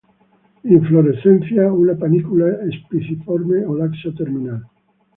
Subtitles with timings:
[0.77, 4.63] Inflorescencia una panícula espiciforme o laxa, terminal.